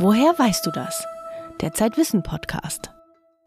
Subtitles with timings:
[0.00, 1.04] Woher weißt du das?
[1.60, 2.92] Der Zeitwissen Podcast.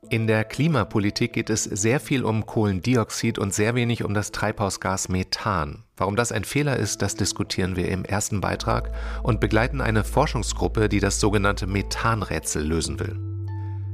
[0.10, 5.08] In der Klimapolitik geht es sehr viel um Kohlendioxid und sehr wenig um das Treibhausgas
[5.08, 5.86] Methan.
[5.96, 8.92] Warum das ein Fehler ist, das diskutieren wir im ersten Beitrag
[9.24, 13.18] und begleiten eine Forschungsgruppe, die das sogenannte Methanrätsel lösen will.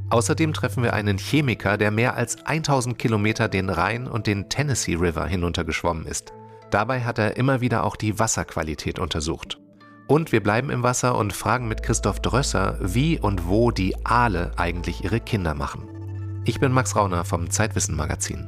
[0.10, 4.96] Außerdem treffen wir einen Chemiker, der mehr als 1000 Kilometer den Rhein und den Tennessee
[4.96, 6.34] River hinuntergeschwommen ist.
[6.71, 9.60] Dabei hat er immer wieder auch die Wasserqualität untersucht.
[10.07, 14.54] Und wir bleiben im Wasser und fragen mit Christoph Drösser, wie und wo die Aale
[14.56, 16.42] eigentlich ihre Kinder machen.
[16.46, 18.47] Ich bin Max Rauner vom Zeitwissen Magazin.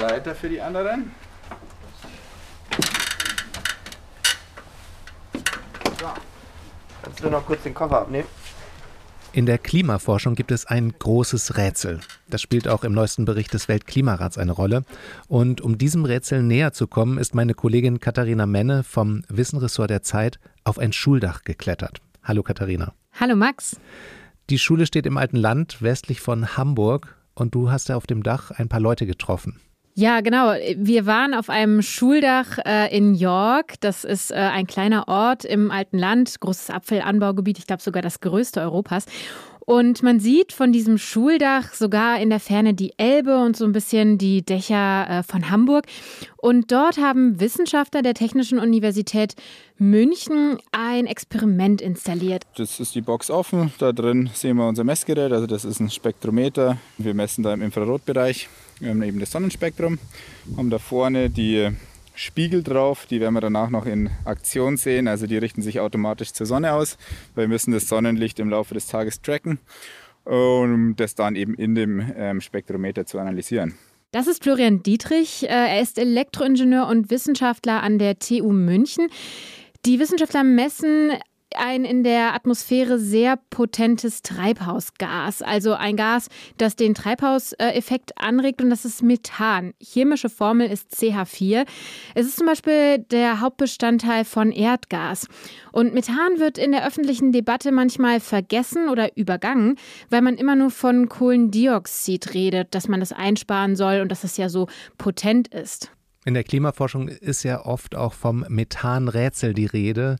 [0.00, 1.12] Leiter für die anderen.
[6.00, 6.06] So.
[7.02, 8.26] Kannst du noch kurz den Koffer abnehmen?
[9.34, 12.00] In der Klimaforschung gibt es ein großes Rätsel.
[12.28, 14.84] Das spielt auch im neuesten Bericht des Weltklimarats eine Rolle.
[15.26, 20.02] Und um diesem Rätsel näher zu kommen, ist meine Kollegin Katharina Menne vom Wissenressort der
[20.02, 22.02] Zeit auf ein Schuldach geklettert.
[22.22, 22.92] Hallo Katharina.
[23.18, 23.80] Hallo Max.
[24.50, 28.22] Die Schule steht im alten Land westlich von Hamburg und du hast ja auf dem
[28.22, 29.60] Dach ein paar Leute getroffen.
[29.94, 30.54] Ja, genau.
[30.76, 33.74] Wir waren auf einem Schuldach äh, in York.
[33.80, 38.20] Das ist äh, ein kleiner Ort im alten Land, großes Apfelanbaugebiet, ich glaube sogar das
[38.20, 39.04] größte Europas.
[39.64, 43.72] Und man sieht von diesem Schuldach sogar in der Ferne die Elbe und so ein
[43.72, 45.86] bisschen die Dächer äh, von Hamburg.
[46.36, 49.34] Und dort haben Wissenschaftler der Technischen Universität
[49.78, 52.42] München ein Experiment installiert.
[52.56, 53.72] Das ist die Box offen.
[53.78, 55.32] Da drin sehen wir unser Messgerät.
[55.32, 56.78] Also das ist ein Spektrometer.
[56.98, 58.48] Wir messen da im Infrarotbereich
[58.80, 59.98] eben das Sonnenspektrum.
[60.56, 61.70] Haben da vorne die
[62.14, 65.08] Spiegel drauf, die werden wir danach noch in Aktion sehen.
[65.08, 66.98] Also die richten sich automatisch zur Sonne aus.
[67.34, 69.58] Wir müssen das Sonnenlicht im Laufe des Tages tracken,
[70.24, 73.74] um das dann eben in dem ähm, Spektrometer zu analysieren.
[74.10, 75.44] Das ist Florian Dietrich.
[75.44, 79.08] Äh, er ist Elektroingenieur und Wissenschaftler an der TU München.
[79.86, 81.12] Die Wissenschaftler messen
[81.56, 88.70] ein in der Atmosphäre sehr potentes Treibhausgas, also ein Gas, das den Treibhauseffekt anregt und
[88.70, 89.74] das ist Methan.
[89.80, 91.66] Chemische Formel ist CH4.
[92.14, 95.26] Es ist zum Beispiel der Hauptbestandteil von Erdgas.
[95.72, 99.76] Und Methan wird in der öffentlichen Debatte manchmal vergessen oder übergangen,
[100.10, 104.36] weil man immer nur von Kohlendioxid redet, dass man das einsparen soll und dass es
[104.36, 104.68] ja so
[104.98, 105.90] potent ist.
[106.24, 110.18] In der Klimaforschung ist ja oft auch vom Methanrätsel die Rede.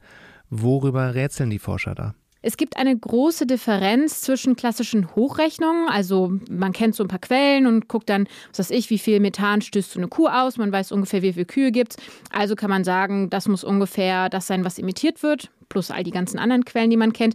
[0.54, 2.14] Worüber rätseln die Forscher da?
[2.42, 7.66] Es gibt eine große Differenz zwischen klassischen Hochrechnungen, also man kennt so ein paar Quellen
[7.66, 10.70] und guckt dann, was weiß ich, wie viel Methan stößt so eine Kuh aus, man
[10.70, 12.04] weiß ungefähr, wie viele Kühe gibt es.
[12.30, 16.10] Also kann man sagen, das muss ungefähr das sein, was emittiert wird, plus all die
[16.10, 17.34] ganzen anderen Quellen, die man kennt.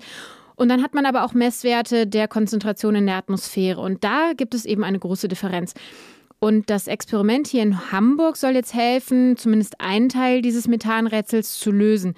[0.55, 4.53] Und dann hat man aber auch Messwerte der Konzentration in der Atmosphäre und da gibt
[4.53, 5.73] es eben eine große Differenz.
[6.37, 11.71] Und das Experiment hier in Hamburg soll jetzt helfen, zumindest einen Teil dieses Methanrätsels zu
[11.71, 12.13] lösen.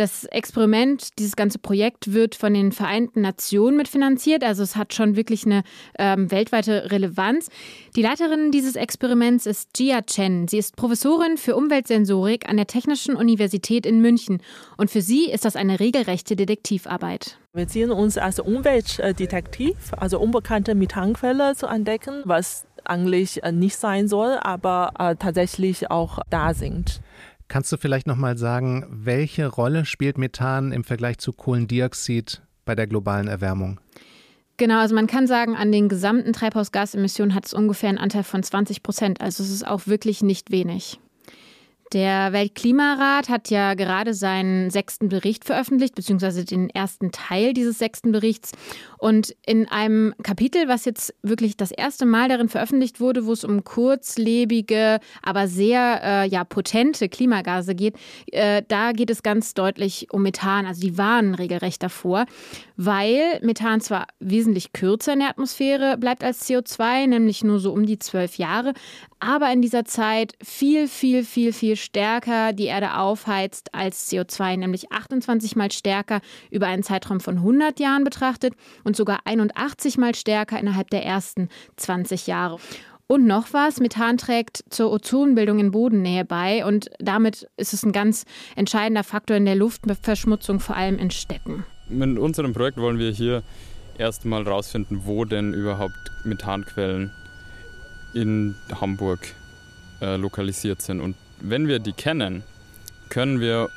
[0.00, 4.42] Das Experiment, dieses ganze Projekt wird von den Vereinten Nationen mitfinanziert.
[4.42, 5.62] Also es hat schon wirklich eine
[5.98, 7.50] ähm, weltweite Relevanz.
[7.96, 10.48] Die Leiterin dieses Experiments ist Jia Chen.
[10.48, 14.40] Sie ist Professorin für Umweltsensorik an der Technischen Universität in München.
[14.78, 17.36] Und für sie ist das eine regelrechte Detektivarbeit.
[17.52, 24.38] Wir sehen uns als Umweltdetektiv, also unbekannte Methanquelle zu entdecken, was eigentlich nicht sein soll,
[24.40, 27.02] aber äh, tatsächlich auch da sind.
[27.50, 32.76] Kannst du vielleicht noch mal sagen, welche Rolle spielt Methan im Vergleich zu Kohlendioxid bei
[32.76, 33.80] der globalen Erwärmung?
[34.56, 38.44] Genau, also man kann sagen, an den gesamten Treibhausgasemissionen hat es ungefähr einen Anteil von
[38.44, 39.20] 20 Prozent.
[39.20, 41.00] Also es ist auch wirklich nicht wenig.
[41.92, 48.12] Der Weltklimarat hat ja gerade seinen sechsten Bericht veröffentlicht, beziehungsweise den ersten Teil dieses sechsten
[48.12, 48.52] Berichts.
[48.98, 53.42] Und in einem Kapitel, was jetzt wirklich das erste Mal darin veröffentlicht wurde, wo es
[53.42, 57.96] um kurzlebige, aber sehr äh, ja, potente Klimagase geht,
[58.30, 60.66] äh, da geht es ganz deutlich um Methan.
[60.66, 62.26] Also die warnen regelrecht davor,
[62.76, 67.84] weil Methan zwar wesentlich kürzer in der Atmosphäre bleibt als CO2, nämlich nur so um
[67.84, 68.74] die zwölf Jahre,
[69.20, 74.90] aber in dieser Zeit viel, viel, viel, viel stärker die Erde aufheizt als CO2, nämlich
[74.90, 80.58] 28 mal stärker über einen Zeitraum von 100 Jahren betrachtet und sogar 81 mal stärker
[80.58, 82.58] innerhalb der ersten 20 Jahre.
[83.06, 87.92] Und noch was, Methan trägt zur Ozonbildung in Bodennähe bei und damit ist es ein
[87.92, 88.24] ganz
[88.54, 91.64] entscheidender Faktor in der Luftverschmutzung, vor allem in Städten.
[91.88, 93.42] Mit unserem Projekt wollen wir hier
[93.98, 97.10] erstmal herausfinden, wo denn überhaupt Methanquellen
[98.14, 99.34] in Hamburg
[100.00, 101.00] äh, lokalisiert sind.
[101.00, 102.42] Und wenn wir die kennen,
[103.08, 103.68] können wir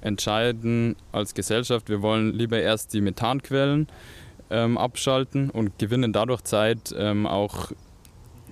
[0.00, 3.86] entscheiden als Gesellschaft, wir wollen lieber erst die Methanquellen
[4.50, 7.72] ähm, abschalten und gewinnen dadurch Zeit, ähm, auch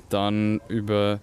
[0.08, 1.20] dann über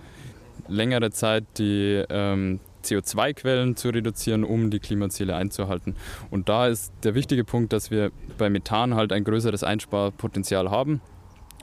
[0.68, 5.96] längere Zeit die ähm, CO2-Quellen zu reduzieren, um die Klimaziele einzuhalten.
[6.30, 11.02] Und da ist der wichtige Punkt, dass wir bei Methan halt ein größeres Einsparpotenzial haben.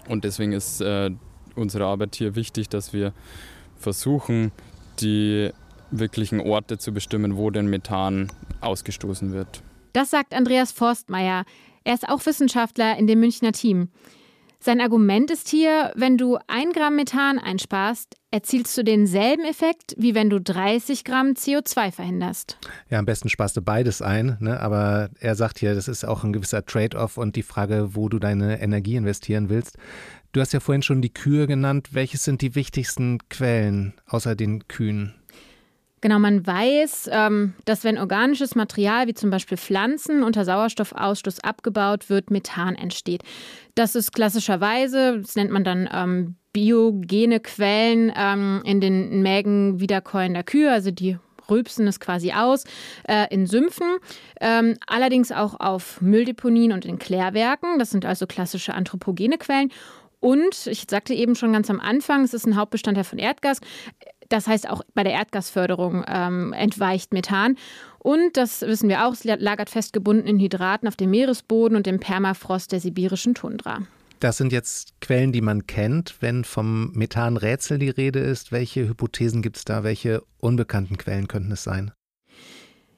[0.09, 1.11] Und deswegen ist äh,
[1.56, 3.12] unsere Arbeit hier wichtig, dass wir
[3.77, 4.53] versuchen,
[5.01, 5.51] die
[5.91, 8.31] wirklichen Orte zu bestimmen, wo denn Methan
[8.61, 9.62] ausgestoßen wird.
[9.93, 11.45] Das sagt Andreas Forstmeier.
[11.85, 13.91] Er ist auch Wissenschaftler in dem Münchner Team.
[14.59, 20.15] Sein Argument ist hier, wenn du ein Gramm Methan einsparst, erzielst du denselben Effekt, wie
[20.15, 22.57] wenn du 30 Gramm CO2 verhinderst.
[22.89, 24.59] Ja, am besten sparst du beides ein, ne?
[24.59, 28.19] aber er sagt hier, das ist auch ein gewisser Trade-off und die Frage, wo du
[28.19, 29.77] deine Energie investieren willst.
[30.35, 31.91] Du hast ja vorhin schon die Kühe genannt.
[31.93, 35.15] Welches sind die wichtigsten Quellen außer den Kühen?
[36.01, 42.11] Genau, man weiß, ähm, dass wenn organisches Material wie zum Beispiel Pflanzen unter Sauerstoffausstoß abgebaut
[42.11, 43.23] wird, Methan entsteht.
[43.77, 50.43] Das ist klassischerweise, das nennt man dann ähm, biogene Quellen ähm, in den Mägen wiederkäuender
[50.43, 51.17] Kühe, also die
[51.49, 52.65] rülpsen es quasi aus,
[53.09, 53.99] äh, in Sümpfen,
[54.41, 57.79] ähm, allerdings auch auf Mülldeponien und in Klärwerken.
[57.79, 59.71] Das sind also klassische anthropogene Quellen.
[60.25, 63.61] Und ich sagte eben schon ganz am Anfang, es ist ein Hauptbestandteil von Erdgas.
[64.31, 67.59] Das heißt, auch bei der Erdgasförderung ähm, entweicht Methan.
[67.99, 72.00] Und das wissen wir auch, es lagert festgebunden in Hydraten auf dem Meeresboden und im
[72.00, 73.82] Permafrost der sibirischen Tundra.
[74.19, 76.17] Das sind jetzt Quellen, die man kennt.
[76.21, 79.85] Wenn vom Methanrätsel die Rede ist, welche Hypothesen gibt es da?
[79.85, 81.93] Welche unbekannten Quellen könnten es sein?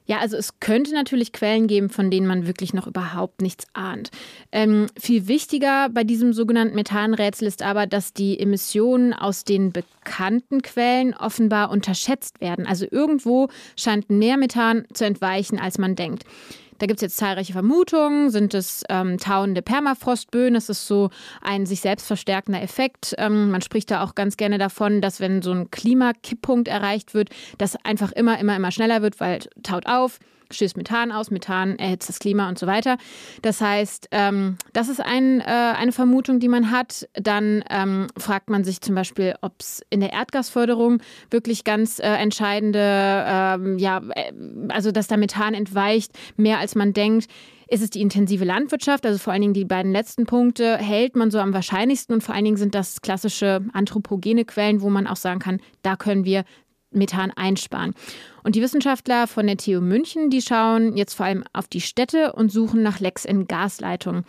[0.07, 4.09] Ja, also es könnte natürlich Quellen geben, von denen man wirklich noch überhaupt nichts ahnt.
[4.51, 10.61] Ähm, viel wichtiger bei diesem sogenannten Methanrätsel ist aber, dass die Emissionen aus den bekannten
[10.61, 12.65] Quellen offenbar unterschätzt werden.
[12.65, 16.23] Also irgendwo scheint mehr Methan zu entweichen, als man denkt.
[16.79, 18.29] Da gibt es jetzt zahlreiche Vermutungen.
[18.29, 20.53] Sind es ähm, tauende Permafrostböen?
[20.53, 21.09] Das ist so
[21.41, 23.15] ein sich selbst verstärkender Effekt.
[23.17, 27.29] Ähm, man spricht da auch ganz gerne davon, dass wenn so ein Klimakipppunkt erreicht wird,
[27.57, 30.19] das einfach immer, immer, immer schneller wird, weil taut auf
[30.51, 32.97] stößt Methan aus, Methan erhitzt das Klima und so weiter.
[33.41, 37.07] Das heißt, ähm, das ist ein, äh, eine Vermutung, die man hat.
[37.13, 42.03] Dann ähm, fragt man sich zum Beispiel, ob es in der Erdgasförderung wirklich ganz äh,
[42.03, 42.79] entscheidende,
[43.27, 44.31] ähm, ja, äh,
[44.69, 47.27] also dass da Methan entweicht, mehr als man denkt.
[47.69, 51.31] Ist es die intensive Landwirtschaft, also vor allen Dingen die beiden letzten Punkte, hält man
[51.31, 55.17] so am wahrscheinlichsten und vor allen Dingen sind das klassische anthropogene Quellen, wo man auch
[55.17, 56.45] sagen kann, da können wir
[56.97, 57.93] Methan einsparen.
[58.43, 62.33] Und die Wissenschaftler von der TU München, die schauen jetzt vor allem auf die Städte
[62.33, 64.23] und suchen nach Lecks in Gasleitungen.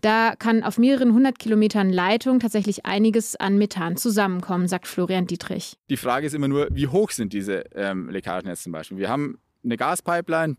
[0.00, 5.76] Da kann auf mehreren hundert Kilometern Leitung tatsächlich einiges an Methan zusammenkommen, sagt Florian Dietrich.
[5.90, 8.98] Die Frage ist immer nur, wie hoch sind diese ähm, Leckagen jetzt zum Beispiel?
[8.98, 10.56] Wir haben eine Gaspipeline.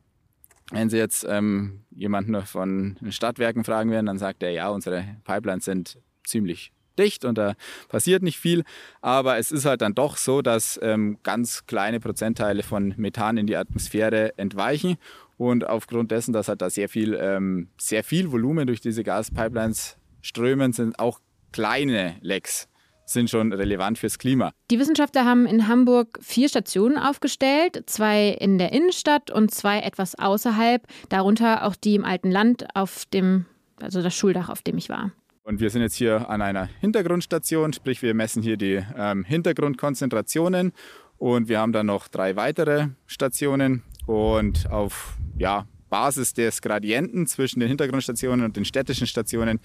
[0.72, 5.04] Wenn Sie jetzt ähm, jemanden von den Stadtwerken fragen werden, dann sagt er, ja, unsere
[5.24, 7.56] Pipelines sind ziemlich dicht und da
[7.88, 8.64] passiert nicht viel.
[9.02, 13.48] Aber es ist halt dann doch so, dass ähm, ganz kleine Prozentteile von Methan in
[13.48, 14.98] die Atmosphäre entweichen.
[15.38, 19.98] Und aufgrund dessen, dass halt da sehr viel, ähm, sehr viel Volumen durch diese Gaspipelines
[20.22, 22.68] strömen, sind auch kleine Lecks
[23.10, 24.52] sind schon relevant fürs Klima.
[24.72, 30.16] Die Wissenschaftler haben in Hamburg vier Stationen aufgestellt, zwei in der Innenstadt und zwei etwas
[30.16, 33.46] außerhalb, darunter auch die im alten Land auf dem,
[33.82, 35.12] also das Schuldach, auf dem ich war.
[35.44, 40.74] Und wir sind jetzt hier an einer Hintergrundstation, sprich wir messen hier die ähm, Hintergrundkonzentrationen.
[41.18, 43.84] Und wir haben dann noch drei weitere Stationen.
[44.06, 49.60] Und auf ja, Basis des Gradienten zwischen den Hintergrundstationen und den städtischen Stationen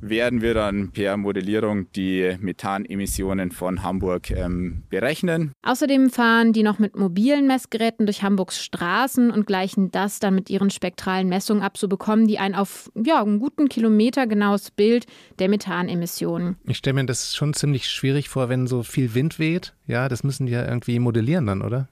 [0.00, 5.52] werden wir dann per Modellierung die Methanemissionen von Hamburg ähm, berechnen.
[5.62, 10.50] Außerdem fahren die noch mit mobilen Messgeräten durch Hamburgs Straßen und gleichen das dann mit
[10.50, 11.78] ihren spektralen Messungen ab.
[11.78, 15.06] So bekommen die ein auf ja, einen guten Kilometer genaues Bild
[15.38, 16.56] der Methanemissionen.
[16.64, 19.74] Ich stelle mir das schon ziemlich schwierig vor, wenn so viel Wind weht.
[19.86, 21.88] Ja, das müssen die ja irgendwie modellieren dann, oder?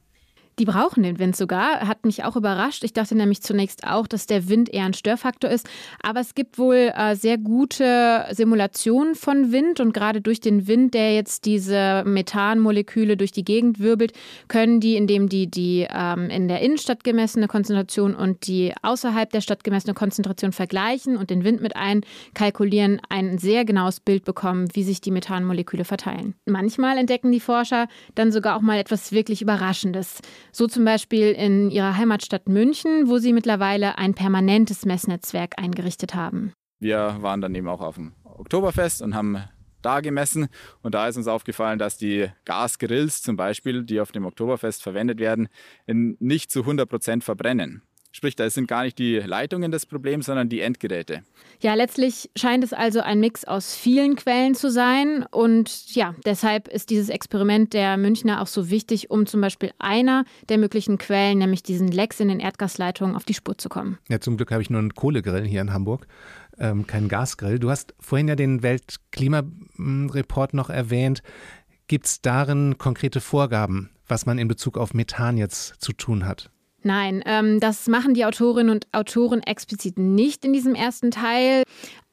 [0.58, 2.84] Die brauchen den Wind sogar, hat mich auch überrascht.
[2.84, 5.68] Ich dachte nämlich zunächst auch, dass der Wind eher ein Störfaktor ist.
[6.02, 10.94] Aber es gibt wohl äh, sehr gute Simulationen von Wind und gerade durch den Wind,
[10.94, 14.12] der jetzt diese Methanmoleküle durch die Gegend wirbelt,
[14.48, 19.40] können die, indem die die ähm, in der Innenstadt gemessene Konzentration und die außerhalb der
[19.40, 24.82] Stadt gemessene Konzentration vergleichen und den Wind mit einkalkulieren, ein sehr genaues Bild bekommen, wie
[24.82, 26.34] sich die Methanmoleküle verteilen.
[26.46, 30.20] Manchmal entdecken die Forscher dann sogar auch mal etwas wirklich Überraschendes.
[30.54, 36.52] So zum Beispiel in ihrer Heimatstadt München, wo sie mittlerweile ein permanentes Messnetzwerk eingerichtet haben.
[36.78, 39.42] Wir waren dann eben auch auf dem Oktoberfest und haben
[39.80, 40.48] da gemessen.
[40.82, 45.18] Und da ist uns aufgefallen, dass die Gasgrills zum Beispiel, die auf dem Oktoberfest verwendet
[45.18, 45.48] werden,
[45.86, 47.82] nicht zu 100 Prozent verbrennen.
[48.14, 51.22] Sprich, da sind gar nicht die Leitungen das Problem, sondern die Endgeräte.
[51.60, 55.24] Ja, letztlich scheint es also ein Mix aus vielen Quellen zu sein.
[55.30, 60.26] Und ja, deshalb ist dieses Experiment der Münchner auch so wichtig, um zum Beispiel einer
[60.50, 63.98] der möglichen Quellen, nämlich diesen Lecks in den Erdgasleitungen, auf die Spur zu kommen.
[64.10, 66.06] Ja, zum Glück habe ich nur einen Kohlegrill hier in Hamburg,
[66.58, 67.58] ähm, keinen Gasgrill.
[67.58, 71.22] Du hast vorhin ja den Weltklimareport noch erwähnt.
[71.88, 76.51] Gibt es darin konkrete Vorgaben, was man in Bezug auf Methan jetzt zu tun hat?
[76.84, 81.62] Nein, ähm, das machen die Autorinnen und Autoren explizit nicht in diesem ersten Teil.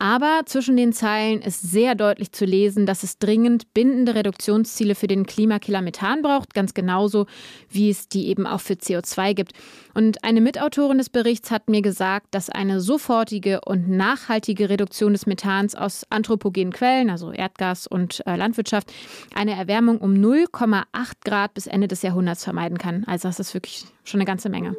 [0.02, 5.08] Aber zwischen den Zeilen ist sehr deutlich zu lesen, dass es dringend bindende Reduktionsziele für
[5.08, 7.26] den Klimakiller Methan braucht, ganz genauso
[7.70, 9.52] wie es die eben auch für CO2 gibt.
[9.94, 15.26] Und eine Mitautorin des Berichts hat mir gesagt, dass eine sofortige und nachhaltige Reduktion des
[15.26, 18.94] Methans aus anthropogenen Quellen, also Erdgas und äh, Landwirtschaft,
[19.36, 20.86] eine Erwärmung um 0,8
[21.26, 23.04] Grad bis Ende des Jahrhunderts vermeiden kann.
[23.04, 24.76] Also das ist wirklich schon eine ganze Menge.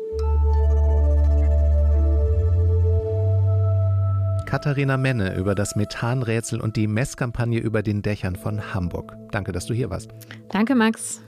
[4.47, 9.17] Katharina Menne über das Methanrätsel und die Messkampagne über den Dächern von Hamburg.
[9.31, 10.11] Danke, dass du hier warst.
[10.49, 11.23] Danke, Max.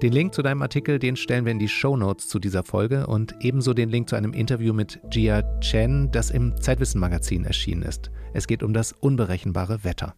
[0.00, 3.06] Den Link zu deinem Artikel, den stellen wir in die Show Notes zu dieser Folge
[3.06, 7.82] und ebenso den Link zu einem Interview mit Jia Chen, das im Zeitwissen Magazin erschienen
[7.82, 8.10] ist.
[8.32, 10.14] Es geht um das unberechenbare Wetter.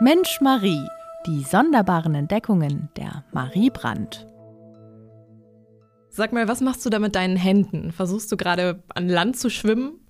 [0.00, 0.84] Mensch Marie,
[1.26, 4.26] die sonderbaren Entdeckungen der Marie Brandt.
[6.10, 7.92] Sag mal, was machst du da mit deinen Händen?
[7.92, 10.00] Versuchst du gerade an Land zu schwimmen?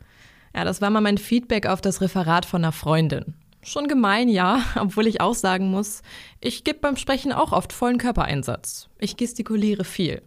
[0.54, 3.34] Ja, das war mal mein Feedback auf das Referat von einer Freundin.
[3.62, 6.02] Schon gemein, ja, obwohl ich auch sagen muss,
[6.40, 8.88] ich gebe beim Sprechen auch oft vollen Körpereinsatz.
[8.98, 10.22] Ich gestikuliere viel.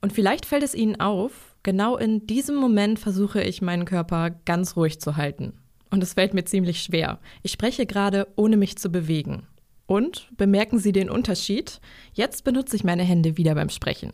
[0.00, 4.74] Und vielleicht fällt es Ihnen auf, genau in diesem Moment versuche ich meinen Körper ganz
[4.74, 5.52] ruhig zu halten.
[5.90, 7.20] Und es fällt mir ziemlich schwer.
[7.42, 9.46] Ich spreche gerade, ohne mich zu bewegen.
[9.86, 11.80] Und bemerken Sie den Unterschied?
[12.12, 14.12] Jetzt benutze ich meine Hände wieder beim Sprechen.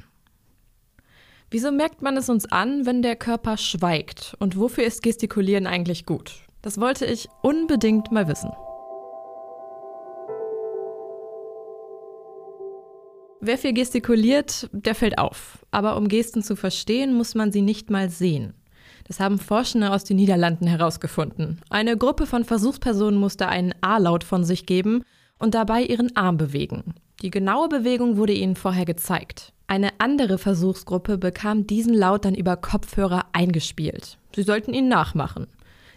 [1.50, 4.36] Wieso merkt man es uns an, wenn der Körper schweigt?
[4.38, 6.34] Und wofür ist Gestikulieren eigentlich gut?
[6.60, 8.50] Das wollte ich unbedingt mal wissen.
[13.40, 15.64] Wer viel gestikuliert, der fällt auf.
[15.70, 18.52] Aber um Gesten zu verstehen, muss man sie nicht mal sehen.
[19.06, 21.60] Das haben Forschende aus den Niederlanden herausgefunden.
[21.70, 25.02] Eine Gruppe von Versuchspersonen musste einen A-Laut von sich geben
[25.38, 26.94] und dabei ihren Arm bewegen.
[27.22, 29.52] Die genaue Bewegung wurde ihnen vorher gezeigt.
[29.66, 34.18] Eine andere Versuchsgruppe bekam diesen Laut dann über Kopfhörer eingespielt.
[34.34, 35.46] Sie sollten ihn nachmachen.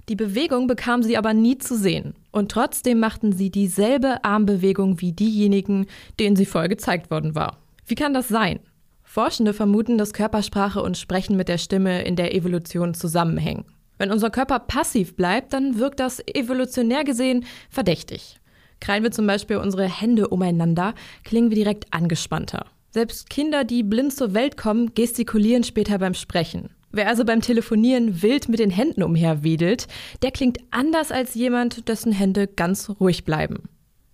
[0.10, 2.16] Die Bewegung bekamen sie aber nie zu sehen.
[2.32, 5.86] Und trotzdem machten sie dieselbe Armbewegung wie diejenigen,
[6.20, 7.58] denen sie vorher gezeigt worden war.
[7.86, 8.60] Wie kann das sein?
[9.04, 13.66] Forschende vermuten, dass Körpersprache und Sprechen mit der Stimme in der Evolution zusammenhängen.
[13.98, 18.41] Wenn unser Körper passiv bleibt, dann wirkt das evolutionär gesehen verdächtig.
[18.82, 22.66] Krallen wir zum Beispiel unsere Hände umeinander, klingen wir direkt angespannter.
[22.90, 26.72] Selbst Kinder, die blind zur Welt kommen, gestikulieren später beim Sprechen.
[26.92, 29.88] Wer also beim Telefonieren wild mit den Händen umherwedelt,
[30.22, 33.70] der klingt anders als jemand, dessen Hände ganz ruhig bleiben.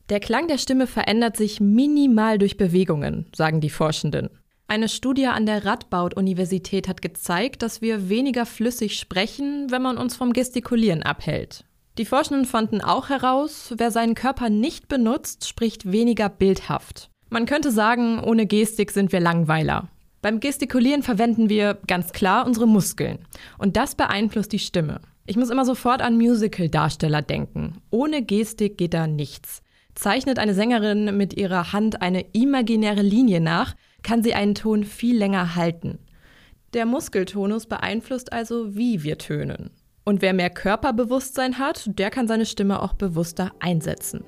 [0.09, 4.29] Der Klang der Stimme verändert sich minimal durch Bewegungen, sagen die Forschenden.
[4.67, 10.15] Eine Studie an der Radboud-Universität hat gezeigt, dass wir weniger flüssig sprechen, wenn man uns
[10.15, 11.63] vom Gestikulieren abhält.
[11.97, 17.09] Die Forschenden fanden auch heraus, wer seinen Körper nicht benutzt, spricht weniger bildhaft.
[17.29, 19.89] Man könnte sagen, ohne Gestik sind wir Langweiler.
[20.21, 23.19] Beim Gestikulieren verwenden wir ganz klar unsere Muskeln.
[23.57, 25.01] Und das beeinflusst die Stimme.
[25.25, 27.81] Ich muss immer sofort an Musical-Darsteller denken.
[27.89, 29.63] Ohne Gestik geht da nichts.
[29.95, 35.17] Zeichnet eine Sängerin mit ihrer Hand eine imaginäre Linie nach, kann sie einen Ton viel
[35.17, 35.97] länger halten.
[36.73, 39.71] Der Muskeltonus beeinflusst also, wie wir tönen.
[40.07, 44.23] Und wer mehr Körperbewusstsein hat, der kann seine Stimme auch bewusster einsetzen.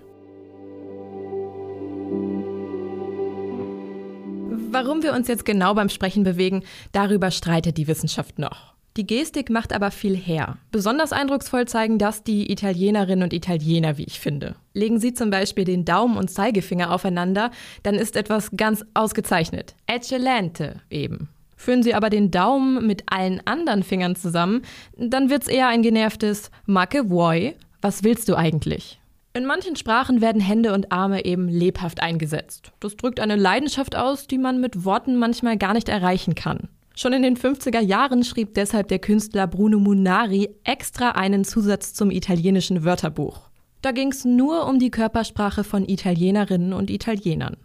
[4.72, 8.74] Warum wir uns jetzt genau beim Sprechen bewegen, darüber streitet die Wissenschaft noch.
[8.98, 10.58] Die Gestik macht aber viel her.
[10.74, 14.58] Besonders eindrucksvoll zeigen das die Italienerinnen und Italiener, wie ich finde.
[14.74, 17.52] Legen Sie zum Beispiel den Daumen und Zeigefinger aufeinander,
[17.84, 19.76] dann ist etwas ganz ausgezeichnet.
[19.88, 21.30] Eccellente eben.
[21.60, 24.62] Führen Sie aber den Daumen mit allen anderen Fingern zusammen,
[24.96, 27.54] dann wird's eher ein genervtes Macke vuoi.
[27.82, 29.02] Was willst du eigentlich?
[29.34, 32.72] In manchen Sprachen werden Hände und Arme eben lebhaft eingesetzt.
[32.80, 36.70] Das drückt eine Leidenschaft aus, die man mit Worten manchmal gar nicht erreichen kann.
[36.96, 42.10] Schon in den 50er Jahren schrieb deshalb der Künstler Bruno Munari extra einen Zusatz zum
[42.10, 43.50] italienischen Wörterbuch.
[43.82, 47.58] Da ging es nur um die Körpersprache von Italienerinnen und Italienern.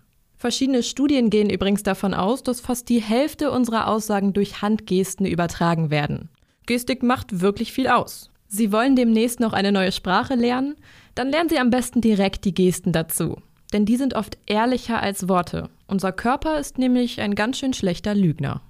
[0.45, 5.89] Verschiedene Studien gehen übrigens davon aus, dass fast die Hälfte unserer Aussagen durch Handgesten übertragen
[5.89, 6.29] werden.
[6.67, 8.29] Gestik macht wirklich viel aus.
[8.47, 10.75] Sie wollen demnächst noch eine neue Sprache lernen?
[11.15, 13.39] Dann lernen Sie am besten direkt die Gesten dazu.
[13.73, 15.71] denn die sind oft ehrlicher als Worte.
[15.87, 18.61] Unser Körper ist nämlich ein ganz schön schlechter Lügner.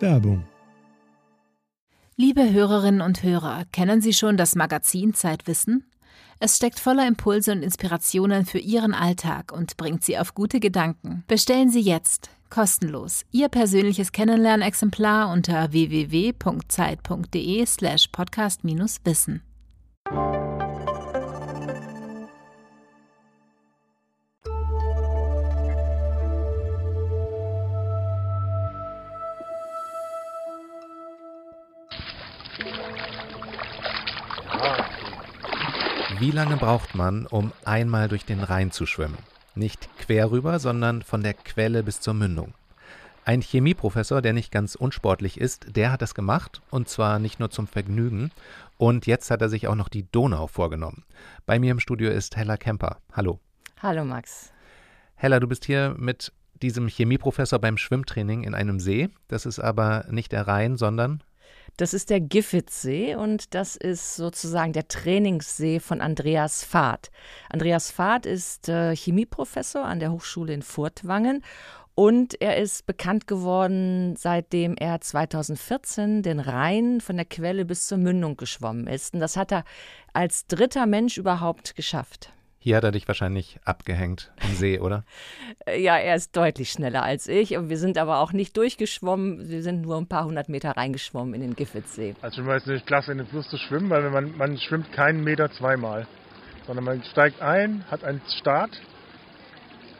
[0.00, 0.42] Werbung.
[2.16, 5.89] Liebe Hörerinnen und Hörer, kennen Sie schon das Magazin Zeitwissen?
[6.38, 11.24] Es steckt voller Impulse und Inspirationen für Ihren Alltag und bringt Sie auf gute Gedanken.
[11.28, 19.42] Bestellen Sie jetzt kostenlos Ihr persönliches Kennenlernexemplar unter www.zeit.de/slash podcast-wissen.
[36.20, 39.16] Wie lange braucht man, um einmal durch den Rhein zu schwimmen?
[39.54, 42.52] Nicht quer rüber, sondern von der Quelle bis zur Mündung.
[43.24, 47.50] Ein Chemieprofessor, der nicht ganz unsportlich ist, der hat das gemacht und zwar nicht nur
[47.50, 48.32] zum Vergnügen.
[48.76, 51.04] Und jetzt hat er sich auch noch die Donau vorgenommen.
[51.46, 52.98] Bei mir im Studio ist Hella Kemper.
[53.14, 53.40] Hallo.
[53.82, 54.52] Hallo Max.
[55.14, 59.08] Hella, du bist hier mit diesem Chemieprofessor beim Schwimmtraining in einem See.
[59.28, 61.22] Das ist aber nicht der Rhein, sondern
[61.76, 67.10] das ist der Giffitzsee und das ist sozusagen der Trainingssee von Andreas Fahrt.
[67.48, 71.42] Andreas Fahrt ist äh, Chemieprofessor an der Hochschule in Furtwangen
[71.94, 77.98] und er ist bekannt geworden, seitdem er 2014 den Rhein von der Quelle bis zur
[77.98, 79.14] Mündung geschwommen ist.
[79.14, 79.64] Und das hat er
[80.12, 82.32] als dritter Mensch überhaupt geschafft.
[82.62, 85.04] Hier hat er dich wahrscheinlich abgehängt im See, oder?
[85.78, 87.50] Ja, er ist deutlich schneller als ich.
[87.50, 89.48] Wir sind aber auch nicht durchgeschwommen.
[89.48, 92.16] Wir sind nur ein paar hundert Meter reingeschwommen in den Giffitzsee.
[92.20, 94.92] Als Schwimmer ist es nicht klasse, in den Fluss zu schwimmen, weil man, man schwimmt
[94.92, 96.06] keinen Meter zweimal.
[96.66, 98.78] Sondern man steigt ein, hat einen Start,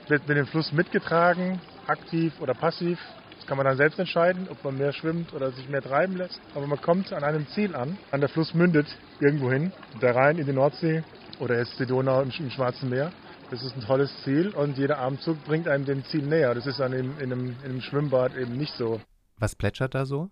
[0.09, 2.99] wird mit dem Fluss mitgetragen, aktiv oder passiv.
[3.39, 6.41] Das kann man dann selbst entscheiden, ob man mehr schwimmt oder sich mehr treiben lässt.
[6.55, 7.97] Aber man kommt an einem Ziel an.
[8.11, 8.87] An der Fluss mündet
[9.19, 11.03] irgendwo hin, der Rhein in die Nordsee
[11.41, 13.13] oder ist die Donau im, Schwarzen Meer.
[13.51, 16.55] Das ist ein tolles Ziel und jeder Abendzug bringt einem dem Ziel näher.
[16.55, 19.01] Das ist dann in, in, einem, in einem Schwimmbad eben nicht so.
[19.39, 20.31] Was plätschert da so?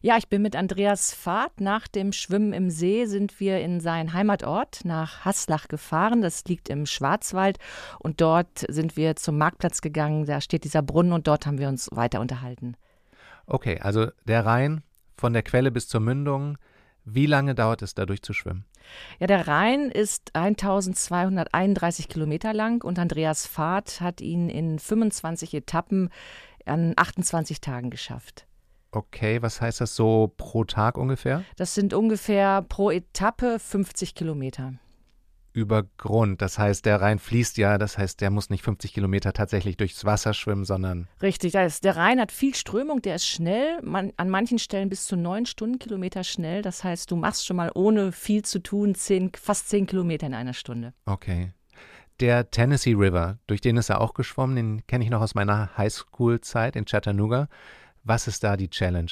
[0.00, 1.60] Ja, ich bin mit Andreas Fahrt.
[1.60, 6.22] Nach dem Schwimmen im See sind wir in seinen Heimatort nach Haslach gefahren.
[6.22, 7.58] Das liegt im Schwarzwald.
[7.98, 10.24] Und dort sind wir zum Marktplatz gegangen.
[10.24, 12.76] Da steht dieser Brunnen und dort haben wir uns weiter unterhalten.
[13.46, 14.82] Okay, also der Rhein
[15.16, 16.58] von der Quelle bis zur Mündung.
[17.08, 18.64] Wie lange dauert es, da durchzuschwimmen?
[19.20, 26.10] Ja, der Rhein ist 1231 Kilometer lang und Andreas Fahrt hat ihn in 25 Etappen
[26.64, 28.48] an 28 Tagen geschafft.
[28.90, 31.44] Okay, was heißt das so pro Tag ungefähr?
[31.56, 34.74] Das sind ungefähr pro Etappe 50 Kilometer
[35.56, 36.42] über Grund.
[36.42, 40.04] Das heißt, der Rhein fließt ja, das heißt, der muss nicht 50 Kilometer tatsächlich durchs
[40.04, 41.08] Wasser schwimmen, sondern.
[41.22, 45.16] Richtig, der Rhein hat viel Strömung, der ist schnell, man, an manchen Stellen bis zu
[45.16, 46.60] neun Stundenkilometer schnell.
[46.60, 50.34] Das heißt, du machst schon mal ohne viel zu tun zehn, fast zehn Kilometer in
[50.34, 50.92] einer Stunde.
[51.06, 51.52] Okay.
[52.20, 55.76] Der Tennessee River, durch den ist er auch geschwommen, den kenne ich noch aus meiner
[55.76, 57.48] Highschool-Zeit in Chattanooga.
[58.04, 59.10] Was ist da die Challenge?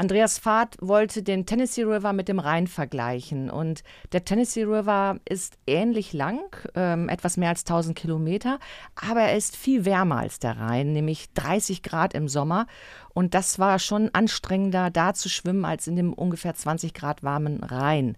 [0.00, 3.50] Andreas Fahrt wollte den Tennessee River mit dem Rhein vergleichen.
[3.50, 6.40] Und der Tennessee River ist ähnlich lang,
[6.74, 8.58] ähm, etwas mehr als 1000 Kilometer,
[8.94, 12.66] aber er ist viel wärmer als der Rhein, nämlich 30 Grad im Sommer.
[13.12, 17.62] Und das war schon anstrengender, da zu schwimmen, als in dem ungefähr 20 Grad warmen
[17.62, 18.16] Rhein.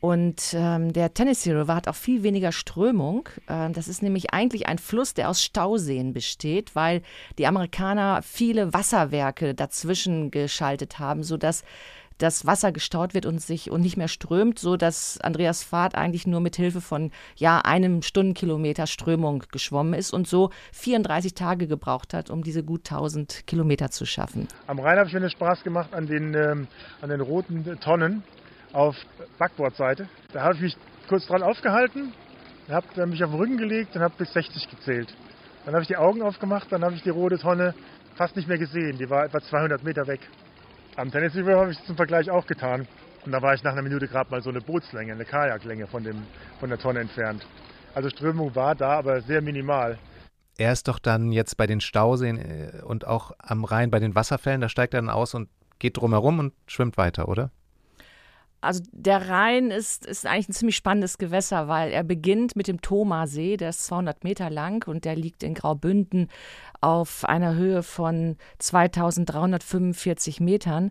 [0.00, 3.28] Und ähm, der Tennessee River hat auch viel weniger Strömung.
[3.46, 7.02] Äh, das ist nämlich eigentlich ein Fluss, der aus Stauseen besteht, weil
[7.38, 11.64] die Amerikaner viele Wasserwerke dazwischen geschaltet haben, sodass
[12.18, 16.26] das Wasser gestaut wird und sich und nicht mehr strömt, so dass Andreas Fahrt eigentlich
[16.26, 22.14] nur mit Hilfe von ja einem Stundenkilometer Strömung geschwommen ist und so 34 Tage gebraucht
[22.14, 24.48] hat, um diese gut 1000 Kilometer zu schaffen.
[24.66, 26.68] Am Rhein habe ich mir Spaß gemacht an den ähm,
[27.02, 28.22] an den roten Tonnen
[28.72, 28.96] auf
[29.38, 30.08] Backbordseite.
[30.32, 30.76] Da habe ich mich
[31.08, 32.12] kurz dran aufgehalten,
[32.68, 35.14] habe mich auf den Rücken gelegt und habe bis 60 gezählt.
[35.64, 37.74] Dann habe ich die Augen aufgemacht, dann habe ich die rote Tonne
[38.14, 38.98] fast nicht mehr gesehen.
[38.98, 40.20] Die war etwa 200 Meter weg.
[40.96, 42.86] Am Tennessee River habe ich es zum Vergleich auch getan.
[43.24, 46.04] Und da war ich nach einer Minute gerade mal so eine Bootslänge, eine Kajaklänge von,
[46.04, 46.22] dem,
[46.60, 47.46] von der Tonne entfernt.
[47.94, 49.98] Also Strömung war da, aber sehr minimal.
[50.58, 54.14] Er ist doch dann jetzt bei den Stauseen äh, und auch am Rhein bei den
[54.14, 55.48] Wasserfällen, da steigt er dann aus und
[55.78, 57.50] geht drumherum und schwimmt weiter, oder?
[58.60, 62.80] Also der Rhein ist, ist eigentlich ein ziemlich spannendes Gewässer, weil er beginnt mit dem
[62.80, 66.28] Thomasee, der ist 200 Meter lang und der liegt in Graubünden
[66.80, 70.90] auf einer Höhe von 2345 Metern.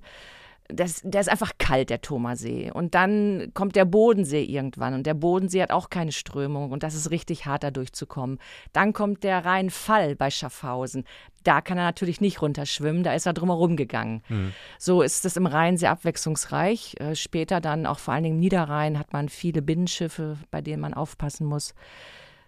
[0.67, 2.71] Das, der ist einfach kalt, der Thomasee.
[2.71, 4.93] Und dann kommt der Bodensee irgendwann.
[4.93, 6.71] Und der Bodensee hat auch keine Strömung.
[6.71, 8.39] Und das ist richtig hart, da durchzukommen.
[8.73, 11.05] Dann kommt der Rheinfall bei Schaffhausen.
[11.43, 14.23] Da kann er natürlich nicht runterschwimmen, da ist er drumherum gegangen.
[14.29, 14.53] Mhm.
[14.79, 16.95] So ist es im Rhein sehr abwechslungsreich.
[16.99, 20.81] Äh, später dann auch vor allen Dingen im Niederrhein hat man viele Binnenschiffe, bei denen
[20.81, 21.75] man aufpassen muss.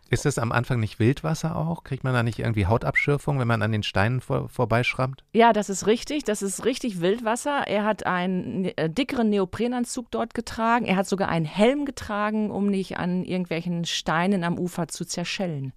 [0.09, 1.83] Ist das am Anfang nicht Wildwasser auch?
[1.83, 5.23] Kriegt man da nicht irgendwie Hautabschürfung, wenn man an den Steinen vor, vorbeischrammt?
[5.33, 6.23] Ja, das ist richtig.
[6.23, 7.67] Das ist richtig Wildwasser.
[7.67, 10.85] Er hat einen äh, dickeren Neoprenanzug dort getragen.
[10.85, 15.73] Er hat sogar einen Helm getragen, um nicht an irgendwelchen Steinen am Ufer zu zerschellen.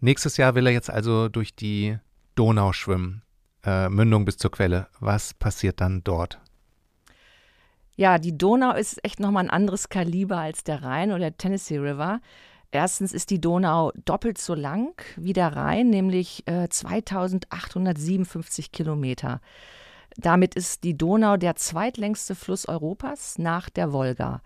[0.00, 1.98] Nächstes Jahr will er jetzt also durch die
[2.34, 3.22] Donau schwimmen,
[3.64, 4.86] äh, Mündung bis zur Quelle.
[5.00, 6.40] Was passiert dann dort?
[7.96, 11.76] Ja, die Donau ist echt nochmal ein anderes Kaliber als der Rhein oder der Tennessee
[11.76, 12.20] River.
[12.72, 19.40] Erstens ist die Donau doppelt so lang wie der Rhein, nämlich äh, 2857 Kilometer.
[20.16, 24.42] Damit ist die Donau der zweitlängste Fluss Europas nach der Wolga.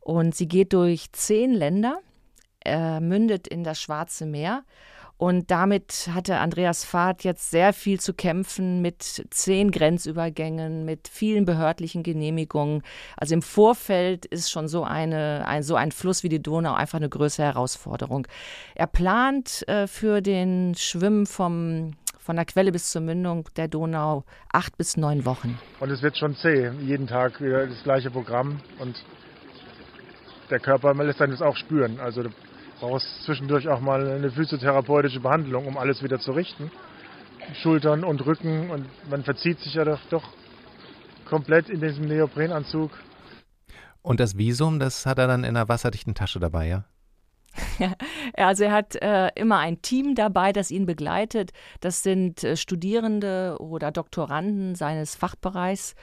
[0.00, 1.98] Und sie geht durch zehn Länder,
[2.64, 4.62] äh, mündet in das Schwarze Meer
[5.18, 11.46] und damit hatte Andreas Fahrt jetzt sehr viel zu kämpfen mit zehn Grenzübergängen, mit vielen
[11.46, 12.82] behördlichen Genehmigungen.
[13.16, 16.98] Also im Vorfeld ist schon so, eine, ein, so ein Fluss wie die Donau einfach
[16.98, 18.26] eine größere Herausforderung.
[18.74, 24.24] Er plant äh, für den Schwimmen vom von der Quelle bis zur Mündung der Donau
[24.52, 25.60] acht bis neun Wochen.
[25.78, 28.96] Und es wird schon zäh, jeden Tag wieder das gleiche Programm und
[30.50, 32.00] der Körper lässt einen das auch spüren.
[32.00, 32.24] Also
[32.80, 36.70] brauchst zwischendurch auch mal eine physiotherapeutische Behandlung, um alles wieder zu richten.
[37.62, 40.24] Schultern und Rücken und man verzieht sich ja doch, doch
[41.26, 42.90] komplett in diesem Neoprenanzug.
[44.02, 46.84] Und das Visum, das hat er dann in einer wasserdichten Tasche dabei, ja?
[47.78, 47.94] Ja,
[48.46, 51.52] also er hat äh, immer ein Team dabei, das ihn begleitet.
[51.80, 55.94] Das sind äh, Studierende oder Doktoranden seines Fachbereichs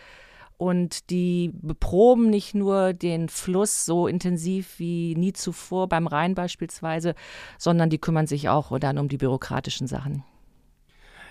[0.63, 7.15] und die beproben nicht nur den Fluss so intensiv wie nie zuvor beim Rhein beispielsweise,
[7.58, 10.23] sondern die kümmern sich auch dann um die bürokratischen Sachen.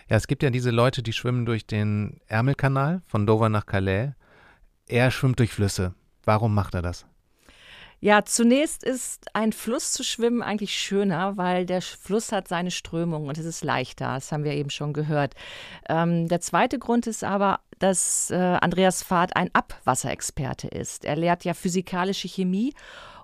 [0.08, 4.12] Ja, es gibt ja diese Leute, die schwimmen durch den Ärmelkanal von Dover nach Calais.
[4.86, 5.94] Er schwimmt durch Flüsse.
[6.24, 7.06] Warum macht er das?
[8.04, 13.28] Ja, zunächst ist ein Fluss zu schwimmen eigentlich schöner, weil der Fluss hat seine Strömung
[13.28, 14.14] und es ist leichter.
[14.14, 15.34] Das haben wir eben schon gehört.
[15.88, 21.04] Ähm, der zweite Grund ist aber, dass äh, Andreas Fahrt ein Abwasserexperte ist.
[21.04, 22.74] Er lehrt ja physikalische Chemie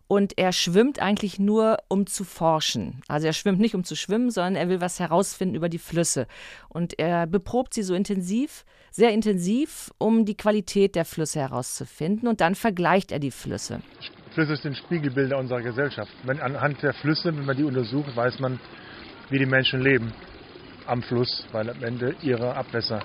[0.06, 3.02] und er schwimmt eigentlich nur, um zu forschen.
[3.08, 6.28] Also er schwimmt nicht, um zu schwimmen, sondern er will was herausfinden über die Flüsse.
[6.68, 12.28] Und er beprobt sie so intensiv, sehr intensiv, um die Qualität der Flüsse herauszufinden.
[12.28, 13.82] Und dann vergleicht er die Flüsse.
[14.38, 16.12] Flüsse sind Spiegelbilder unserer Gesellschaft.
[16.22, 18.60] Wenn anhand der Flüsse, wenn man die untersucht, weiß man,
[19.30, 20.12] wie die Menschen leben
[20.86, 23.00] am Fluss, weil am Ende ihre Abwässer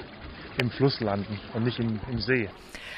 [0.60, 2.48] im Fluss landen und nicht im, im See.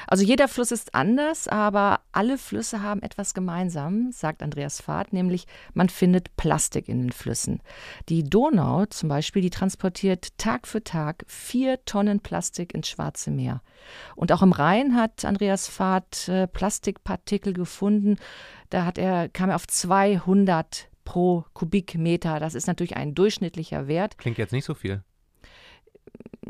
[0.06, 5.46] Also jeder Fluss ist anders, aber alle Flüsse haben etwas gemeinsam, sagt Andreas Fahrt, nämlich
[5.74, 7.60] man findet Plastik in den Flüssen.
[8.08, 13.62] Die Donau zum Beispiel, die transportiert Tag für Tag vier Tonnen Plastik ins Schwarze Meer.
[14.14, 18.16] Und auch im Rhein hat Andreas Fahrt äh, Plastikpartikel gefunden.
[18.70, 22.40] Da hat er, kam er auf 200 pro Kubikmeter.
[22.40, 24.18] Das ist natürlich ein durchschnittlicher Wert.
[24.18, 25.02] Klingt jetzt nicht so viel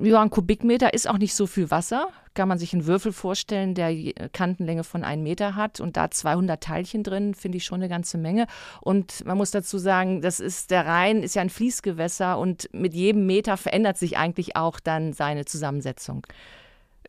[0.01, 2.09] ja, ein Kubikmeter ist auch nicht so viel Wasser.
[2.35, 3.95] Kann man sich einen Würfel vorstellen, der
[4.33, 8.19] Kantenlänge von einem Meter hat und da 200 Teilchen drin, finde ich schon eine ganze
[8.19, 8.47] Menge.
[8.83, 12.93] Und man muss dazu sagen, das ist der Rhein, ist ja ein Fließgewässer und mit
[12.93, 16.27] jedem Meter verändert sich eigentlich auch dann seine Zusammensetzung.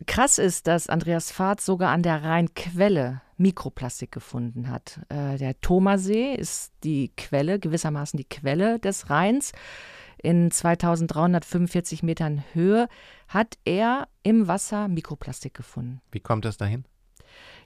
[0.06, 5.00] Krass ist, dass Andreas Fahrt sogar an der Rheinquelle Mikroplastik gefunden hat.
[5.08, 9.52] Äh, der Thomasee ist die Quelle, gewissermaßen die Quelle des Rheins
[10.22, 12.88] in 2345 Metern Höhe,
[13.28, 16.00] hat er im Wasser Mikroplastik gefunden.
[16.10, 16.84] Wie kommt das dahin?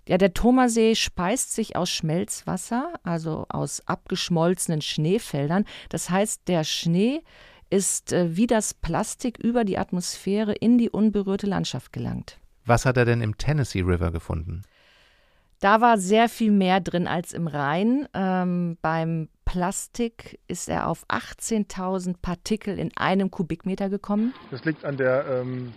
[0.09, 5.65] Ja, der Thomasee speist sich aus Schmelzwasser, also aus abgeschmolzenen Schneefeldern.
[5.91, 7.23] Das heißt, der Schnee
[7.71, 12.39] ist äh, wie das Plastik über die Atmosphäre in die unberührte Landschaft gelangt.
[12.65, 14.63] Was hat er denn im Tennessee River gefunden?
[15.63, 18.09] Da war sehr viel mehr drin als im Rhein.
[18.15, 24.35] Ähm, beim Plastik ist er auf 18.000 Partikel in einem Kubikmeter gekommen.
[24.51, 25.73] Das liegt an der, ähm,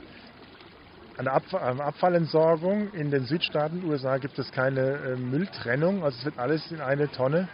[1.17, 2.93] an der Abfall, Abfallentsorgung.
[2.93, 6.03] In den Südstaaten USA gibt es keine äh, Mülltrennung.
[6.03, 7.47] Also es wird alles in eine Tonne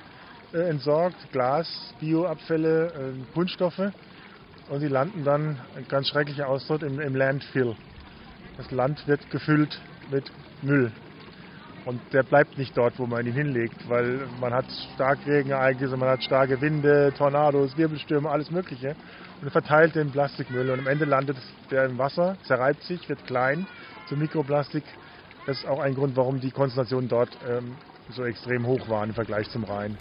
[0.53, 1.17] äh, entsorgt.
[1.33, 1.67] Glas,
[1.99, 3.91] Bioabfälle, äh, Kunststoffe.
[4.69, 7.75] Und sie landen dann, ein ganz schrecklicher Ausdruck, im, im Landfill.
[8.55, 10.93] Das Land wird gefüllt mit Müll.
[11.85, 14.65] Und der bleibt nicht dort, wo man ihn hinlegt, weil man hat
[14.95, 18.95] Starkregenereignisse, man hat starke Winde, Tornados, Wirbelstürme, alles Mögliche.
[19.41, 21.37] Und er verteilt den Plastikmüll und am Ende landet
[21.71, 23.65] der im Wasser, zerreibt sich, wird klein
[24.07, 24.83] zu Mikroplastik
[25.45, 27.75] das ist auch ein Grund, warum die Konzentrationen dort ähm,
[28.11, 29.97] so extrem hoch waren im Vergleich zum Rhein.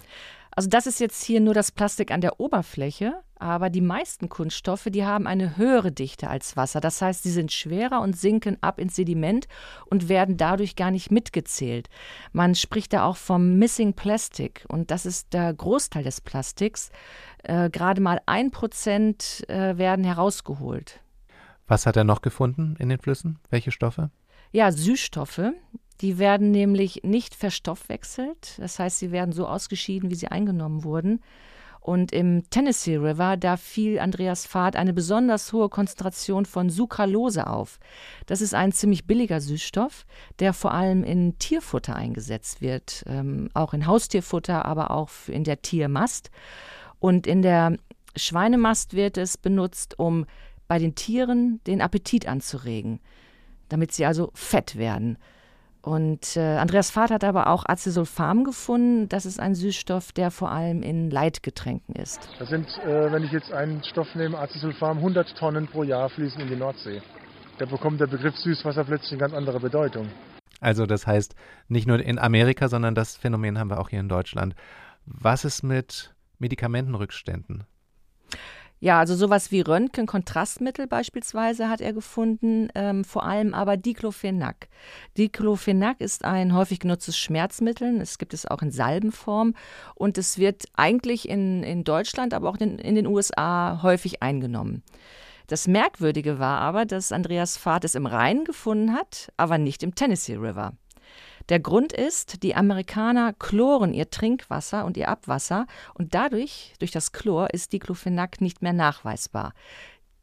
[0.55, 4.88] Also das ist jetzt hier nur das Plastik an der Oberfläche, aber die meisten Kunststoffe,
[4.90, 6.81] die haben eine höhere Dichte als Wasser.
[6.81, 9.48] Das heißt, sie sind schwerer und sinken ab ins Sediment
[9.87, 11.88] und werden dadurch gar nicht mitgezählt.
[12.33, 16.90] Man spricht da auch vom Missing Plastic und das ist der Großteil des Plastiks.
[17.42, 21.00] Äh, gerade mal ein Prozent äh, werden herausgeholt.
[21.66, 23.38] Was hat er noch gefunden in den Flüssen?
[23.48, 24.11] Welche Stoffe?
[24.53, 25.53] Ja, Süßstoffe.
[26.00, 28.59] Die werden nämlich nicht verstoffwechselt.
[28.59, 31.20] Das heißt, sie werden so ausgeschieden, wie sie eingenommen wurden.
[31.81, 37.79] Und im Tennessee River, da fiel Andreas Fahrt eine besonders hohe Konzentration von Sucralose auf.
[38.27, 40.05] Das ist ein ziemlich billiger Süßstoff,
[40.40, 45.62] der vor allem in Tierfutter eingesetzt wird, ähm, auch in Haustierfutter, aber auch in der
[45.62, 46.31] Tiermast.
[46.99, 47.77] Und in der
[48.14, 50.27] Schweinemast wird es benutzt, um
[50.69, 53.01] bei den Tieren den Appetit anzuregen,
[53.71, 55.16] damit sie also fett werden.
[55.83, 59.09] Und äh, Andreas Vater hat aber auch Acesulfam gefunden.
[59.09, 62.29] Das ist ein Süßstoff, der vor allem in Leitgetränken ist.
[62.38, 66.40] Das sind, äh, wenn ich jetzt einen Stoff nehme, Acesulfam, 100 Tonnen pro Jahr fließen
[66.40, 67.01] in die Nordsee.
[67.59, 70.09] Da bekommt der Begriff Süßwasser plötzlich eine ganz andere Bedeutung.
[70.61, 71.35] Also das heißt,
[71.69, 74.55] nicht nur in Amerika, sondern das Phänomen haben wir auch hier in Deutschland.
[75.07, 77.64] Was ist mit Medikamentenrückständen?
[78.83, 84.69] Ja, also sowas wie Röntgenkontrastmittel beispielsweise hat er gefunden, ähm, vor allem aber Diclofenac.
[85.19, 89.55] Diclofenac ist ein häufig genutztes Schmerzmittel, es gibt es auch in Salbenform
[89.95, 94.83] und es wird eigentlich in, in Deutschland, aber auch in, in den USA häufig eingenommen.
[95.47, 99.95] Das Merkwürdige war aber, dass Andreas Fahrt es im Rhein gefunden hat, aber nicht im
[99.95, 100.73] Tennessee River.
[101.48, 107.12] Der Grund ist, die Amerikaner chloren ihr Trinkwasser und ihr Abwasser und dadurch, durch das
[107.12, 109.53] Chlor, ist Diclofenac nicht mehr nachweisbar.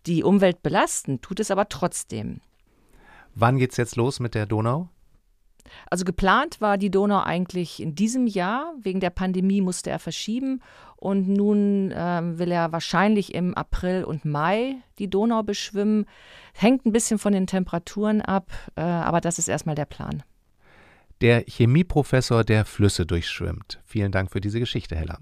[0.05, 2.39] Die Umwelt belasten tut es aber trotzdem.
[3.35, 4.89] Wann geht's jetzt los mit der Donau?
[5.89, 8.73] Also geplant war die Donau eigentlich in diesem Jahr.
[8.81, 10.61] Wegen der Pandemie musste er verschieben.
[10.95, 16.05] Und nun äh, will er wahrscheinlich im April und Mai die Donau beschwimmen.
[16.53, 20.23] Hängt ein bisschen von den Temperaturen ab, äh, aber das ist erstmal der Plan
[21.21, 23.81] der Chemieprofessor, der Flüsse durchschwimmt.
[23.85, 25.19] Vielen Dank für diese Geschichte, Hella.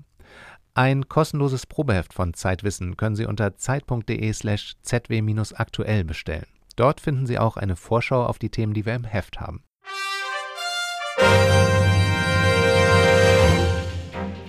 [0.74, 6.48] Ein kostenloses Probeheft von Zeitwissen können Sie unter zeit.de/slash zw-aktuell bestellen.
[6.76, 9.64] Dort finden Sie auch eine Vorschau auf die Themen, die wir im Heft haben.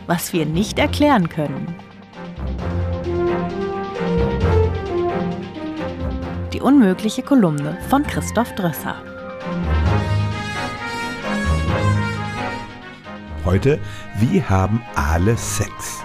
[0.09, 1.75] Was wir nicht erklären können.
[6.53, 9.16] Die unmögliche Kolumne von Christoph Drösser.
[13.47, 13.79] Heute,
[14.19, 16.03] wie haben Aale Sex?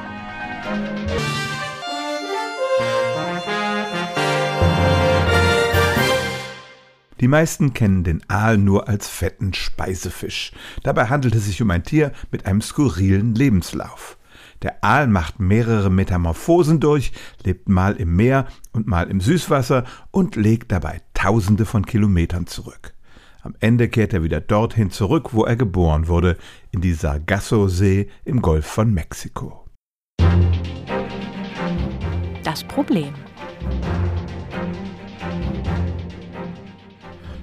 [7.19, 10.51] Die meisten kennen den Aal nur als fetten Speisefisch.
[10.83, 14.19] Dabei handelt es sich um ein Tier mit einem skurrilen Lebenslauf.
[14.61, 17.11] Der Aal macht mehrere Metamorphosen durch,
[17.43, 22.93] lebt mal im Meer und mal im Süßwasser und legt dabei Tausende von Kilometern zurück.
[23.43, 26.37] Am Ende kehrt er wieder dorthin zurück, wo er geboren wurde,
[26.71, 29.65] in die Sargasso-See im Golf von Mexiko.
[32.43, 33.13] Das Problem.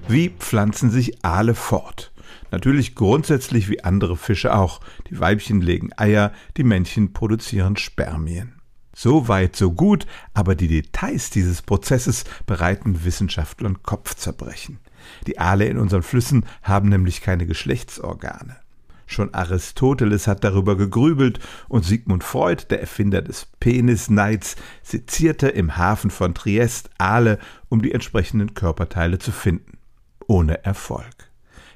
[0.07, 2.13] Wie pflanzen sich Aale fort?
[2.53, 4.81] Natürlich grundsätzlich wie andere Fische auch.
[5.11, 8.55] Die Weibchen legen Eier, die Männchen produzieren Spermien.
[8.95, 14.79] So weit, so gut, aber die Details dieses Prozesses bereiten Wissenschaftlern Kopfzerbrechen.
[15.27, 18.57] Die Aale in unseren Flüssen haben nämlich keine Geschlechtsorgane.
[19.07, 26.11] Schon Aristoteles hat darüber gegrübelt und Sigmund Freud, der Erfinder des Penisneids, sezierte im Hafen
[26.11, 27.39] von Triest Aale,
[27.71, 29.79] um die entsprechenden Körperteile zu finden.
[30.27, 31.29] Ohne Erfolg.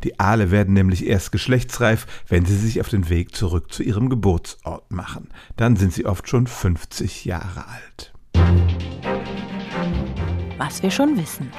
[0.05, 4.11] Die Aale werden nämlich erst geschlechtsreif, wenn sie sich auf den Weg zurück zu ihrem
[4.11, 5.29] Geburtsort machen.
[5.57, 8.12] Dann sind sie oft schon 50 Jahre alt.
[10.59, 11.51] Was wir schon wissen.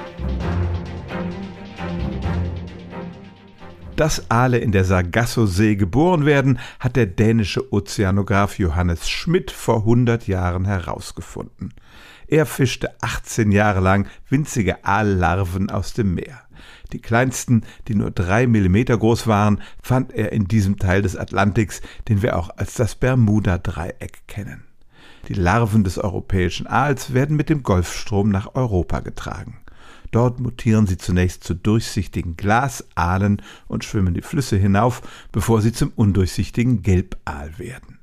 [3.96, 10.26] Dass Aale in der Sargasso-See geboren werden, hat der dänische Ozeanograph Johannes Schmidt vor 100
[10.26, 11.72] Jahren herausgefunden.
[12.26, 16.40] Er fischte 18 Jahre lang winzige Aallarven aus dem Meer.
[16.92, 21.80] Die kleinsten, die nur drei Millimeter groß waren, fand er in diesem Teil des Atlantiks,
[22.08, 24.64] den wir auch als das Bermuda-Dreieck kennen.
[25.28, 29.60] Die Larven des europäischen Aals werden mit dem Golfstrom nach Europa getragen.
[30.14, 35.90] Dort mutieren sie zunächst zu durchsichtigen Glasaalen und schwimmen die Flüsse hinauf, bevor sie zum
[35.96, 37.98] undurchsichtigen Gelbaal werden.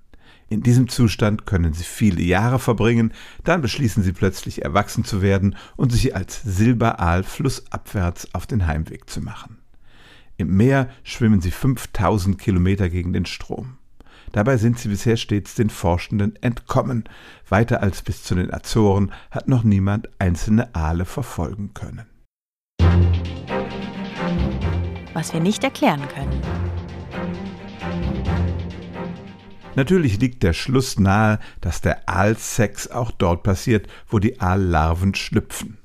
[0.50, 3.14] In diesem Zustand können sie viele Jahre verbringen,
[3.46, 9.10] dann beschließen sie plötzlich erwachsen zu werden und sich als Silberaal flussabwärts auf den Heimweg
[9.10, 9.60] zu machen.
[10.36, 13.78] Im Meer schwimmen sie 5000 Kilometer gegen den Strom.
[14.32, 17.04] Dabei sind sie bisher stets den Forschenden entkommen.
[17.50, 22.06] Weiter als bis zu den Azoren hat noch niemand einzelne Aale verfolgen können.
[25.14, 26.42] Was wir nicht erklären können.
[29.76, 35.78] Natürlich liegt der Schluss nahe, dass der Aalsex auch dort passiert, wo die Aallarven schlüpfen.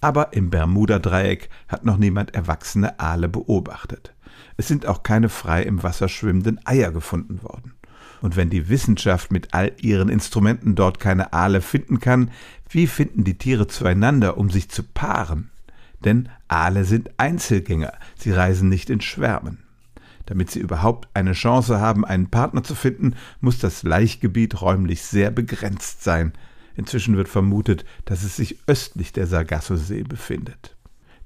[0.00, 4.14] Aber im Bermuda-Dreieck hat noch niemand erwachsene Aale beobachtet.
[4.56, 7.77] Es sind auch keine frei im Wasser schwimmenden Eier gefunden worden.
[8.20, 12.30] Und wenn die Wissenschaft mit all ihren Instrumenten dort keine Aale finden kann,
[12.68, 15.50] wie finden die Tiere zueinander, um sich zu paaren?
[16.04, 19.64] Denn Aale sind Einzelgänger, sie reisen nicht in Schwärmen.
[20.26, 25.30] Damit sie überhaupt eine Chance haben, einen Partner zu finden, muss das Laichgebiet räumlich sehr
[25.30, 26.34] begrenzt sein.
[26.76, 30.76] Inzwischen wird vermutet, dass es sich östlich der Sargassosee befindet.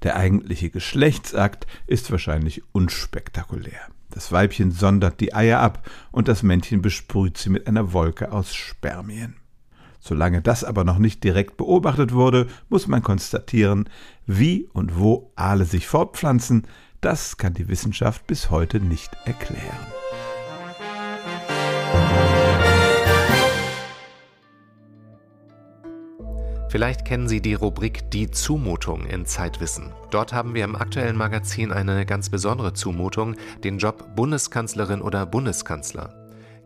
[0.03, 3.81] Der eigentliche Geschlechtsakt ist wahrscheinlich unspektakulär.
[4.13, 8.53] Das Weibchen sondert die Eier ab und das Männchen besprüht sie mit einer Wolke aus
[8.53, 9.37] Spermien.
[9.99, 13.89] Solange das aber noch nicht direkt beobachtet wurde, muss man konstatieren,
[14.27, 16.67] wie und wo Aale sich fortpflanzen,
[17.01, 20.02] das kann die Wissenschaft bis heute nicht erklären.
[26.73, 29.93] Vielleicht kennen Sie die Rubrik Die Zumutung in Zeitwissen.
[30.09, 36.15] Dort haben wir im aktuellen Magazin eine ganz besondere Zumutung, den Job Bundeskanzlerin oder Bundeskanzler.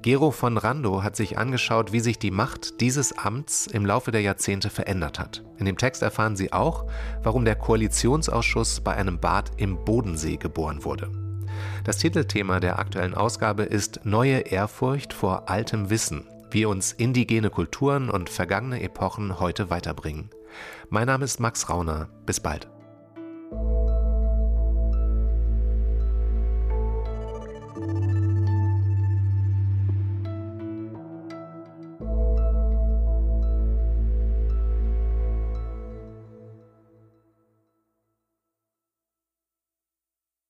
[0.01, 4.21] Gero von Rando hat sich angeschaut, wie sich die Macht dieses Amts im Laufe der
[4.21, 5.43] Jahrzehnte verändert hat.
[5.57, 6.85] In dem Text erfahren Sie auch,
[7.21, 11.11] warum der Koalitionsausschuss bei einem Bad im Bodensee geboren wurde.
[11.83, 18.09] Das Titelthema der aktuellen Ausgabe ist Neue Ehrfurcht vor altem Wissen wie uns indigene Kulturen
[18.09, 20.29] und vergangene Epochen heute weiterbringen.
[20.89, 22.09] Mein Name ist Max Rauner.
[22.25, 22.67] Bis bald.